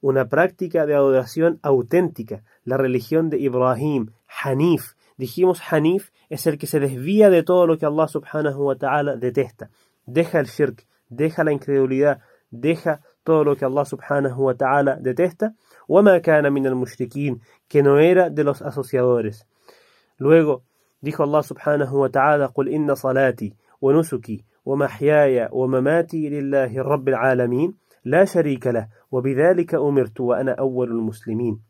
una 0.00 0.28
práctica 0.28 0.86
de 0.86 0.94
adoración 0.94 1.58
auténtica, 1.62 2.42
la 2.64 2.78
religión 2.78 3.28
de 3.28 3.38
Ibrahim, 3.38 4.12
Hanif, 4.42 4.93
Dijimos 5.16 5.60
Hanif 5.70 6.10
es 6.28 6.46
el 6.46 6.58
que 6.58 6.66
se 6.66 6.80
desvía 6.80 7.30
de 7.30 7.42
todo 7.42 7.66
lo 7.66 7.78
que 7.78 7.86
Allah 7.86 8.08
subhanahu 8.08 8.64
wa 8.64 8.76
ta'ala 8.76 9.16
detesta. 9.16 9.70
Deja 10.06 10.40
el 10.40 10.46
shirk, 10.46 10.86
deja 11.08 11.44
la 11.44 11.52
incredulidad, 11.52 12.20
deja 12.50 13.00
todo 13.24 13.44
lo 13.44 13.56
que 13.56 13.64
Allah 13.64 13.84
subhanahu 13.84 14.44
wa 14.44 14.54
ta'ala 14.54 14.96
detesta. 14.96 15.54
وَمَا 15.88 16.18
كَانَ 16.18 16.52
مِنَ 16.52 16.66
الْمُشْرِكِينَ 16.66 17.40
que 17.68 17.82
no 17.82 17.98
era 17.98 18.30
de 18.30 18.44
los 18.44 18.62
asociadores. 18.62 19.46
Luego 20.18 20.62
dijo 21.00 21.24
Allah 21.24 21.42
subhanahu 21.42 22.00
wa 22.00 22.08
ta'ala 22.08 22.48
قُلْ 22.48 22.68
إِنَّ 22.68 22.94
صَلَاتِي 22.94 23.54
وَنُسُكِي 23.80 24.44
وَمَحْيَايَ 24.64 25.48
وَمَمَاتِي 25.52 26.28
لِلَّهِ 26.28 26.82
رَبِّ 26.82 27.08
الْعَالَمِينَ 27.08 27.74
لا 28.04 28.24
شريك 28.24 28.66
له 28.66 28.88
وبذلك 29.10 29.74
أمرت 29.74 30.20
وأنا 30.20 30.52
أول 30.52 30.88
المسلمين. 30.90 31.60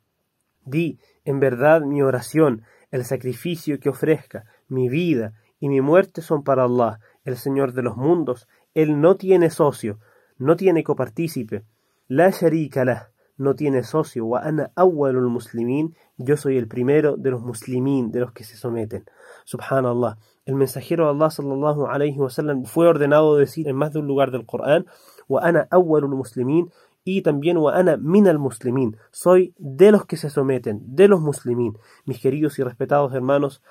Di, 0.64 0.98
en 1.24 1.40
verdad 1.40 1.82
mi 1.82 2.02
oración 2.02 2.62
el 2.95 3.05
sacrificio 3.05 3.79
que 3.79 3.89
ofrezca, 3.89 4.45
mi 4.67 4.89
vida 4.89 5.33
y 5.59 5.69
mi 5.69 5.81
muerte 5.81 6.21
son 6.21 6.43
para 6.43 6.63
Allah, 6.63 6.99
el 7.23 7.37
Señor 7.37 7.73
de 7.73 7.83
los 7.83 7.97
mundos. 7.97 8.47
Él 8.73 8.99
no 9.01 9.15
tiene 9.15 9.49
socio, 9.49 9.99
no 10.37 10.55
tiene 10.55 10.83
copartícipe. 10.83 11.63
La 12.07 12.29
sharika 12.29 13.11
no 13.37 13.55
tiene 13.55 13.83
socio. 13.83 14.25
Wa 14.25 14.41
ana 14.41 14.71
awwalul 14.75 15.29
muslimin, 15.29 15.95
yo 16.17 16.37
soy 16.37 16.57
el 16.57 16.67
primero 16.67 17.17
de 17.17 17.31
los 17.31 17.41
muslimin, 17.41 18.11
de 18.11 18.19
los 18.21 18.31
que 18.31 18.43
se 18.43 18.57
someten. 18.57 19.05
Subhanallah. 19.45 20.17
El 20.45 20.55
mensajero 20.55 21.05
de 21.05 21.11
Allah 21.11 21.31
sallallahu 21.31 21.87
alayhi 21.87 22.19
wa 22.19 22.29
sallam 22.29 22.65
fue 22.65 22.87
ordenado 22.87 23.35
decir 23.35 23.67
en 23.67 23.75
más 23.75 23.93
de 23.93 23.99
un 23.99 24.07
lugar 24.07 24.31
del 24.31 24.45
Corán, 24.45 24.85
Wa 25.27 25.41
ana 25.43 25.67
awwalul 25.71 26.15
muslimin, 26.15 26.71
y 27.05 27.21
también 27.21 27.57
ana 27.71 27.97
min 27.97 28.25
muslimin, 28.37 28.97
soy 29.11 29.53
de 29.57 29.91
los 29.91 30.05
que 30.05 30.17
se 30.17 30.29
someten, 30.29 30.81
de 30.83 31.07
los 31.07 31.21
muslimin. 31.21 31.77
Mis 32.03 32.19
queridos 32.19 32.57
y 32.57 32.63
respetados 32.63 33.13
hermanos, 33.13 33.61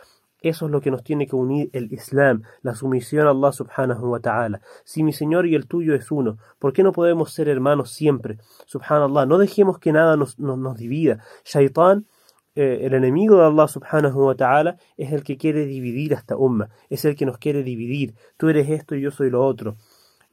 eso 0.41 0.67
es 0.67 0.73
lo 0.73 0.81
que 0.81 0.91
nos 0.91 1.03
tiene 1.03 1.26
que 1.26 1.35
unir 1.35 1.69
el 1.73 1.93
Islam, 1.93 2.43
la 2.62 2.75
sumisión 2.75 3.26
a 3.26 3.31
Allah 3.31 3.50
subhanahu 3.50 4.11
wa 4.11 4.21
ta'ala. 4.21 4.61
Si 4.85 5.03
mi 5.03 5.12
Señor 5.12 5.47
y 5.47 5.57
el 5.57 5.67
tuyo 5.67 5.95
es 5.95 6.12
uno, 6.12 6.38
¿por 6.61 6.73
qué 6.73 6.85
no 6.85 6.93
podemos 6.93 7.33
ser 7.33 7.49
hermanos 7.49 7.91
siempre? 7.91 8.38
Subhanallah, 8.67 9.26
no 9.26 9.38
dejemos 9.38 9.79
que 9.79 9.91
nada 9.93 10.17
nos, 10.17 10.38
nos, 10.38 10.76
divida. 10.76 11.19
Shaitan, 11.45 12.07
eh, 12.55 12.81
el 12.83 12.95
enemigo 12.95 13.38
de 13.38 13.47
Allah 13.47 13.67
subhanahu 13.67 14.26
wa 14.26 14.37
ta'ala, 14.37 14.76
es 14.97 15.12
el 15.12 15.25
que 15.25 15.37
quiere 15.37 15.67
dividir 15.67 16.14
a 16.14 16.19
esta 16.19 16.37
umma, 16.37 16.69
es 16.88 17.05
el 17.05 17.17
que 17.17 17.26
nos 17.26 17.38
quiere 17.38 17.64
dividir. 17.64 18.14
Tú 18.37 18.49
eres 18.49 18.69
esto 18.71 18.95
y 18.95 19.00
yo 19.00 19.11
soy 19.11 19.31
lo 19.31 19.45
otro. 19.45 19.76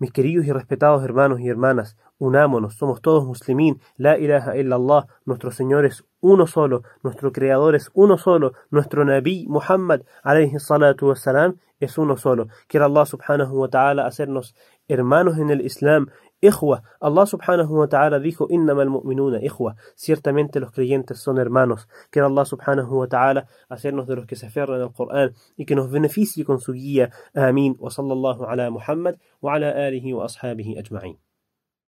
Mis 0.02 0.12
queridos 0.12 0.48
y 0.48 0.52
respetados 0.52 1.04
hermanos 1.04 1.42
y 1.42 1.48
hermanas, 1.48 1.96
unámonos, 2.18 2.74
somos 2.74 3.04
todos 3.04 3.24
muslimín, 3.24 3.80
la 3.98 4.18
ilaha 4.18 4.58
illallah, 4.58 5.06
nuestro 5.26 5.52
Señor 5.52 5.86
es 5.86 6.04
uno 6.22 6.48
solo, 6.48 6.82
nuestro 7.04 7.32
Creador 7.32 7.76
es 7.76 7.92
uno 7.94 8.18
solo, 8.18 8.54
nuestro 8.72 9.06
Nabi 9.06 9.46
Muhammad 9.48 10.02
alayhi 10.24 10.58
salatu 10.58 11.10
wassalam 11.10 11.60
es 11.80 12.00
uno 12.00 12.18
solo. 12.18 12.48
Quiera 12.68 12.88
Allah 12.88 13.06
subhanahu 13.06 13.54
wa 13.60 13.68
ta'ala 13.70 14.08
hacernos 14.08 14.56
hermanos 14.88 15.38
en 15.38 15.52
el 15.52 15.62
Islam, 15.62 16.08
Ikhwa, 16.42 16.82
Allah 17.00 17.26
subhanahu 17.28 17.70
wa 17.70 17.88
ta'ala 17.88 18.20
dijo, 18.20 18.48
Innamal 18.50 18.90
mu'minuna 18.90 19.40
ikhwa, 19.42 19.76
ciertamente 19.96 20.60
los 20.60 20.72
creyentes 20.72 21.20
son 21.20 21.38
hermanos. 21.38 21.88
Quiera 22.10 22.28
Allah 22.28 22.46
subhanahu 22.46 22.98
wa 22.98 23.08
ta'ala 23.08 23.46
hacernos 23.70 24.08
de 24.08 24.16
los 24.16 24.26
que 24.26 24.36
se 24.36 24.48
aferran 24.48 24.82
al 24.82 24.92
Corán 24.92 25.34
y 25.56 25.66
que 25.66 25.76
nos 25.76 25.92
beneficie 25.92 26.44
con 26.44 26.60
su 26.60 26.74
guía. 26.74 27.12
Amén. 27.36 27.76
Wa 27.78 27.92
sallallahu 27.92 28.46
ala 28.46 28.72
Muhammad 28.72 29.18
wa 29.40 29.54
ala 29.54 29.70
alihi 29.70 30.14
wa 30.14 30.26
ashabihi 30.26 30.80
ajma'in. 30.80 31.31